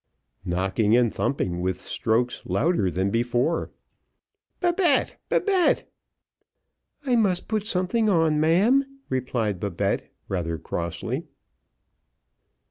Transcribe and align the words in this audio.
Knocking 0.43 0.97
and 0.97 1.13
thumping 1.13 1.61
with 1.61 1.79
strokes 1.79 2.41
louder 2.47 2.89
than 2.89 3.11
before. 3.11 3.69
"Babette, 4.59 5.17
Babette!" 5.29 5.87
"I 7.05 7.15
must 7.15 7.47
put 7.47 7.67
something 7.67 8.09
on, 8.09 8.39
ma'am," 8.39 8.83
replied 9.11 9.59
Babette, 9.59 10.11
rather 10.27 10.57
crossly. 10.57 11.27